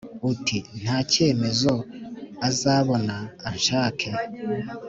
uti”nta 0.29 0.97
kemezo 1.13 1.73
azabona, 2.49 3.15
anshake, 3.49 4.09